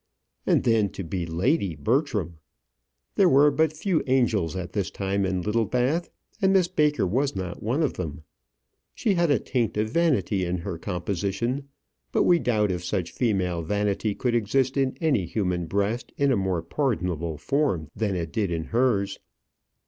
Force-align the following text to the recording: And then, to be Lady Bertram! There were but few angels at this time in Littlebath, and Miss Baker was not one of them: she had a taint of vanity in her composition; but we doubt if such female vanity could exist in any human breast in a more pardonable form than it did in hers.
And 0.47 0.63
then, 0.63 0.89
to 0.93 1.03
be 1.03 1.27
Lady 1.27 1.75
Bertram! 1.75 2.39
There 3.17 3.29
were 3.29 3.51
but 3.51 3.71
few 3.71 4.01
angels 4.07 4.55
at 4.55 4.73
this 4.73 4.89
time 4.89 5.27
in 5.27 5.43
Littlebath, 5.43 6.09
and 6.41 6.51
Miss 6.53 6.67
Baker 6.67 7.05
was 7.05 7.35
not 7.35 7.61
one 7.61 7.83
of 7.83 7.93
them: 7.93 8.23
she 8.95 9.13
had 9.13 9.29
a 9.29 9.37
taint 9.37 9.77
of 9.77 9.91
vanity 9.91 10.43
in 10.43 10.57
her 10.57 10.79
composition; 10.79 11.67
but 12.11 12.23
we 12.23 12.39
doubt 12.39 12.71
if 12.71 12.83
such 12.83 13.11
female 13.11 13.61
vanity 13.61 14.15
could 14.15 14.33
exist 14.33 14.75
in 14.75 14.97
any 15.01 15.27
human 15.27 15.67
breast 15.67 16.11
in 16.17 16.31
a 16.31 16.35
more 16.35 16.63
pardonable 16.63 17.37
form 17.37 17.91
than 17.95 18.15
it 18.15 18.31
did 18.33 18.49
in 18.49 18.63
hers. 18.73 19.19